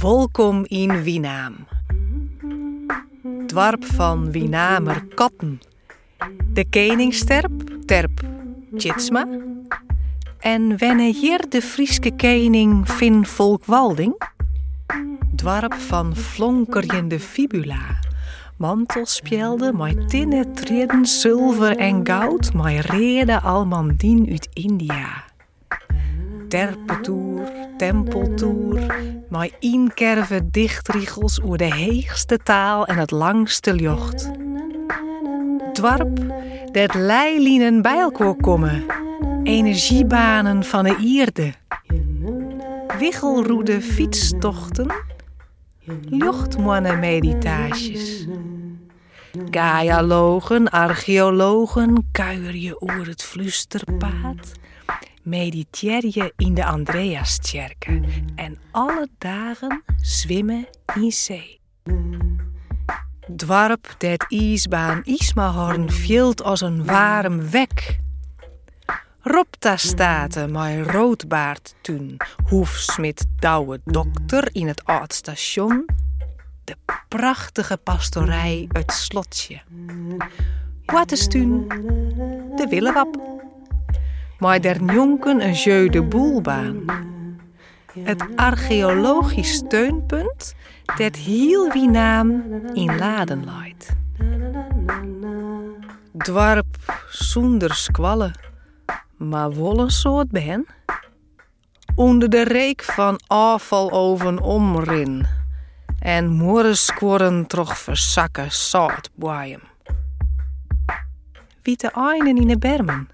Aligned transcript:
Welkom 0.00 0.64
in 0.66 1.02
Wienaam. 1.02 1.54
Dwarp 3.46 3.84
van 3.84 4.30
Wienamer 4.30 5.06
Katten. 5.14 5.60
De 6.52 6.64
Keningsterp, 6.64 7.52
Terp 7.86 8.20
Tjitsma. 8.76 9.26
En 10.38 10.76
wenne 10.76 11.02
hier 11.02 11.48
de 11.48 11.62
Frieske 11.62 12.10
kening 12.10 12.88
Finn 12.88 13.26
Volkwalding. 13.26 14.22
Dwarp 15.34 15.74
van 15.74 16.16
flonkerjende 16.16 17.20
fibula. 17.20 17.98
Mantelspjelden, 18.56 19.76
met 19.76 20.08
tinnen, 20.08 20.54
treden, 20.54 21.06
zilver 21.06 21.76
en 21.76 22.06
goud, 22.06 22.52
met 22.54 22.84
reden 22.84 23.42
almandien 23.42 24.28
uit 24.30 24.48
India. 24.52 25.24
Terpetoer, 26.48 27.27
tempeltoer, 27.78 28.80
met 29.28 29.52
inkerven 29.58 30.48
dichtriegels 30.50 31.42
oer 31.42 31.56
de 31.56 31.74
heegste 31.74 32.36
taal 32.36 32.86
en 32.86 32.96
het 32.96 33.10
langste 33.10 33.74
jocht. 33.74 34.30
Dwarp, 35.72 36.18
dat 36.72 36.94
leilienen 36.94 37.82
bij 37.82 37.98
elkaar 37.98 38.34
komen, 38.34 38.84
energiebanen 39.42 40.64
van 40.64 40.84
de 40.84 40.96
ierde. 40.96 41.52
Wiggelroede 42.98 43.80
fietstochten, 43.80 44.92
luchtmannen 46.04 46.98
meditaties. 46.98 48.26
Gaialogen, 49.50 50.70
archeologen, 50.70 52.08
kuier 52.12 52.56
je 52.56 52.82
oer 52.82 53.06
het 53.06 53.22
fluisterpaad. 53.22 54.52
Mediteer 55.28 56.06
je 56.06 56.32
in 56.36 56.54
de 56.54 56.64
Andreastjerken 56.64 58.04
en 58.34 58.58
alle 58.70 59.08
dagen 59.18 59.82
zwemmen 60.00 60.66
in 60.94 61.12
zee. 61.12 61.60
Dwarp 63.36 63.94
dat 63.98 64.26
ijsbaan 64.28 65.04
Ismahorn 65.04 65.90
vielt 65.90 66.42
als 66.42 66.60
een 66.60 66.84
warm 66.84 67.50
wek. 67.50 67.98
Ropta 69.20 69.76
staten 69.76 70.52
mijn 70.52 70.84
roodbaard 70.84 71.74
toen, 71.80 72.16
hoefsmid 72.44 73.26
douwe 73.38 73.80
dokter 73.84 74.48
in 74.52 74.66
het 74.66 74.84
oud 74.84 75.12
station. 75.12 75.86
De 76.64 76.76
prachtige 77.08 77.76
pastorij 77.76 78.68
uit 78.72 78.92
Slotje. 78.92 79.60
Wat 80.84 81.12
is 81.12 81.28
toen? 81.28 81.68
De 82.56 82.66
Willewap. 82.70 83.37
Maar 84.38 84.60
der 84.60 84.84
jonken 84.92 85.40
een 85.42 85.52
jeu 85.52 85.88
de 85.88 86.02
boelbaan. 86.02 86.84
Het 87.98 88.24
archeologisch 88.36 89.52
steunpunt 89.52 90.54
dat 90.96 91.16
heel 91.16 91.72
wie 91.72 91.88
naam 91.88 92.44
in 92.72 92.98
laden 92.98 93.44
leidt. 93.44 93.96
Dwarp 96.16 97.02
zonder 97.10 97.74
squallen, 97.74 98.32
maar 99.16 99.50
wollen 99.50 99.90
soort 99.90 100.30
ben. 100.30 100.66
Onder 101.94 102.28
de 102.28 102.44
reek 102.44 102.82
van 102.82 103.20
afvaloven 103.26 104.40
omrin. 104.40 105.26
En 105.98 106.28
morrensquorren 106.28 107.46
toch 107.46 107.78
verzakken 107.78 108.52
zout 108.52 109.10
boeien. 109.14 109.60
Wiete 111.62 111.92
einen 111.92 112.36
in 112.36 112.48
de 112.48 112.58
bermen. 112.58 113.08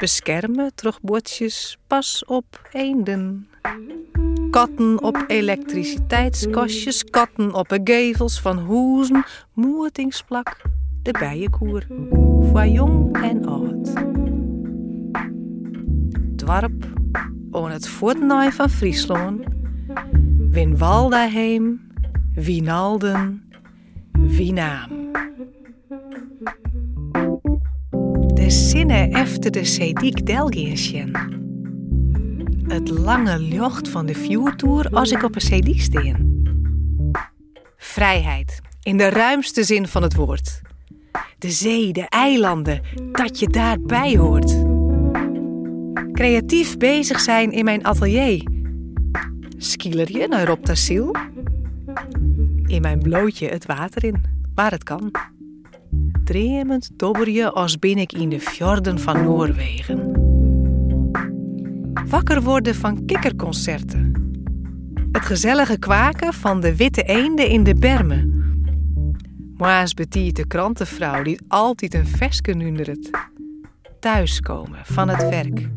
Beschermen 0.00 0.74
terug 0.74 1.00
botjes 1.00 1.78
pas 1.86 2.24
op 2.26 2.68
eenden. 2.72 3.48
Katten 4.50 5.02
op 5.02 5.24
elektriciteitskastjes, 5.26 7.04
katten 7.04 7.54
op 7.54 7.68
de 7.68 7.80
gevels 7.84 8.40
van 8.40 8.58
hoezen, 8.58 9.24
moertingsplak, 9.52 10.60
de 11.02 11.10
bijenkoer, 11.10 11.86
voor 12.50 12.66
jong 12.66 13.22
en 13.22 13.46
oud. 13.46 13.92
Dwarp, 16.36 16.84
on 17.50 17.70
het 17.70 17.88
voortnaai 17.88 18.52
van 18.52 18.70
Friesland, 18.70 19.44
win 20.50 20.78
Waldaheem, 20.78 21.92
Wienalden, 22.34 23.50
Wienaam. 24.12 24.93
De 28.44 28.50
zinnen 28.50 29.10
efter 29.10 29.50
de 29.50 29.64
Sediek 29.64 30.26
Delgiensjen 30.26 31.10
het 32.68 32.88
lange 32.88 33.48
jocht 33.48 33.88
van 33.88 34.06
de 34.06 34.14
vuurtour 34.14 34.88
als 34.90 35.10
ik 35.10 35.22
op 35.22 35.34
een 35.34 35.62
CD 35.62 35.80
steen. 35.80 36.42
Vrijheid, 37.76 38.60
in 38.82 38.96
de 38.96 39.08
ruimste 39.08 39.64
zin 39.64 39.88
van 39.88 40.02
het 40.02 40.14
woord. 40.14 40.60
De 41.38 41.50
zee, 41.50 41.92
de 41.92 42.08
eilanden, 42.08 42.80
dat 43.12 43.38
je 43.38 43.48
daarbij 43.48 44.16
hoort. 44.16 44.54
Creatief 46.12 46.76
bezig 46.76 47.20
zijn 47.20 47.52
in 47.52 47.64
mijn 47.64 47.84
atelier. 47.84 48.48
Skielerje 49.56 50.28
naar 50.28 50.46
Rob 50.46 50.64
Tassiel. 50.64 51.14
In 52.66 52.80
mijn 52.80 52.98
blootje 52.98 53.48
het 53.48 53.66
water 53.66 54.04
in, 54.04 54.22
waar 54.54 54.70
het 54.70 54.82
kan. 54.82 55.10
Dreemend 56.24 56.90
dobber 56.96 57.30
je 57.30 57.50
als 57.50 57.78
bin 57.78 57.98
ik 57.98 58.12
in 58.12 58.28
de 58.28 58.40
fjorden 58.40 58.98
van 58.98 59.22
Noorwegen 59.22 60.14
wakker 62.14 62.42
worden 62.42 62.74
van 62.74 63.04
kikkerconcerten. 63.04 64.12
Het 65.12 65.22
gezellige 65.22 65.78
kwaken 65.78 66.32
van 66.32 66.60
de 66.60 66.76
witte 66.76 67.02
eenden 67.02 67.48
in 67.48 67.64
de 67.64 67.74
bermen. 67.74 68.32
Moa's 69.56 69.94
de 69.94 70.44
krantenvrouw 70.46 71.22
die 71.22 71.40
altijd 71.48 71.94
een 71.94 72.06
versken 72.06 72.58
nundert. 72.58 73.10
Thuiskomen 74.00 74.80
van 74.82 75.08
het 75.08 75.28
werk. 75.28 75.68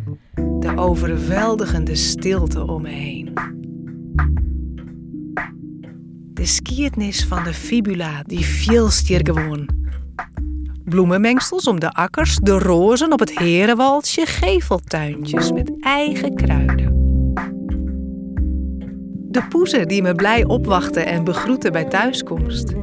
De 0.60 0.74
overweldigende 0.76 1.96
stilte 1.96 2.68
om 2.68 2.82
me 2.82 2.90
heen. 2.90 3.34
De 6.34 6.46
skiertnis 6.46 7.26
van 7.26 7.44
de 7.44 7.54
fibula 7.54 8.24
die 8.24 8.46
viel 8.46 8.90
stier 8.90 9.20
gewoon 9.24 9.77
bloemenmengsels 10.90 11.68
om 11.68 11.80
de 11.80 11.94
akkers, 11.94 12.36
de 12.36 12.52
rozen 12.52 13.12
op 13.12 13.20
het 13.20 13.40
herenwaldje, 13.40 14.26
geveltuintjes 14.26 15.52
met 15.52 15.72
eigen 15.80 16.36
kruiden. 16.36 16.96
De 19.30 19.44
poezen 19.50 19.88
die 19.88 20.02
me 20.02 20.16
blij 20.16 20.46
opwachten 20.46 21.06
en 21.06 21.24
begroeten 21.24 21.72
bij 21.72 21.86
thuiskomst. 21.86 22.74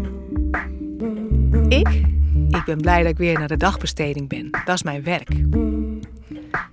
Ik? 1.68 1.88
Ik 2.48 2.62
ben 2.64 2.80
blij 2.80 3.02
dat 3.02 3.10
ik 3.10 3.18
weer 3.18 3.38
naar 3.38 3.48
de 3.48 3.56
dagbesteding 3.56 4.28
ben. 4.28 4.50
Dat 4.64 4.74
is 4.74 4.82
mijn 4.82 5.02
werk. 5.02 5.28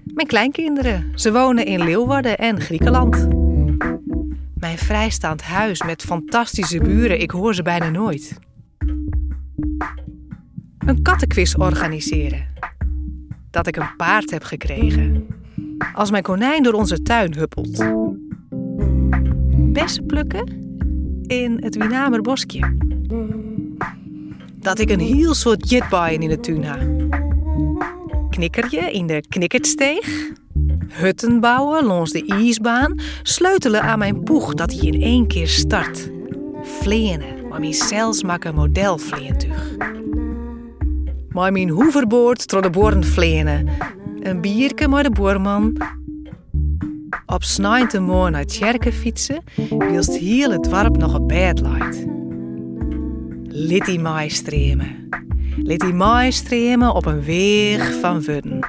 Mijn 0.03 0.27
kleinkinderen, 0.27 1.11
ze 1.15 1.31
wonen 1.31 1.65
in 1.65 1.83
Leeuwarden 1.83 2.37
en 2.37 2.61
Griekenland. 2.61 3.27
Mijn 4.53 4.77
vrijstaand 4.77 5.41
huis 5.41 5.83
met 5.83 6.01
fantastische 6.01 6.79
buren, 6.79 7.21
ik 7.21 7.31
hoor 7.31 7.55
ze 7.55 7.61
bijna 7.61 7.89
nooit 7.89 8.39
een 10.85 11.01
kattenquiz 11.01 11.55
organiseren. 11.55 12.45
Dat 13.51 13.67
ik 13.67 13.75
een 13.75 13.95
paard 13.97 14.31
heb 14.31 14.43
gekregen. 14.43 15.27
Als 15.93 16.11
mijn 16.11 16.23
konijn 16.23 16.63
door 16.63 16.73
onze 16.73 17.01
tuin 17.01 17.35
huppelt. 17.35 17.85
Bessen 19.73 20.05
plukken 20.05 20.69
in 21.27 21.57
het 21.63 21.75
Wienamer 21.75 22.21
bosje. 22.21 22.75
Dat 24.55 24.79
ik 24.79 24.89
een 24.89 24.99
heel 24.99 25.33
soort 25.33 25.69
jetbaaien 25.69 26.21
in 26.21 26.29
de 26.29 26.39
tuin 26.39 26.63
ha. 26.63 26.77
Knikkerje 28.29 28.91
in 28.91 29.07
de 29.07 29.23
knikkertsteeg. 29.29 30.31
Hutten 30.87 31.39
bouwen 31.39 31.85
langs 31.85 32.11
de 32.11 32.25
ijsbaan. 32.25 32.99
Sleutelen 33.23 33.81
aan 33.81 33.99
mijn 33.99 34.23
poeg 34.23 34.53
dat 34.53 34.71
hij 34.71 34.87
in 34.87 35.01
één 35.01 35.27
keer 35.27 35.47
start. 35.47 36.11
Vleenen, 36.63 37.47
maar 37.49 37.59
mijn 37.59 37.73
zelfs 37.73 38.23
maken 38.23 38.55
model. 38.55 38.99
Maar 41.31 41.51
mijn 41.51 41.69
hoeverboord 41.69 42.47
tro 42.47 42.61
de 42.61 42.69
boren 42.69 43.03
vleenen. 43.03 43.67
Een 44.19 44.41
bierke 44.41 44.87
maar 44.87 45.03
de 45.03 45.09
boorman. 45.09 45.77
Op 47.25 47.43
snijnte 47.43 47.99
mooi 47.99 48.31
naar 48.31 48.45
Tjerke 48.45 48.93
fietsen, 48.93 49.43
wilst 49.77 50.17
heel 50.17 50.51
het 50.51 50.63
dorp 50.63 50.97
nog 50.97 51.13
een 51.13 51.27
bed 51.27 51.61
leidt. 51.61 52.05
Liet 53.43 53.85
die 53.85 53.99
maai 53.99 54.29
stremen. 54.29 55.09
Die 55.63 55.93
maai 55.93 56.31
stremen 56.31 56.95
op 56.95 57.05
een 57.05 57.23
weg 57.25 57.99
van 57.99 58.21
wudden. 58.21 58.59